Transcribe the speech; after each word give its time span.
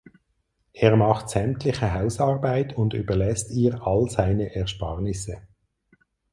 Er 0.73 0.95
macht 0.97 1.29
sämtliche 1.29 1.93
Hausarbeit 1.93 2.75
und 2.75 2.95
überlässt 2.95 3.51
ihr 3.51 3.85
all 3.85 4.09
seine 4.09 4.55
Ersparnisse. 4.55 5.43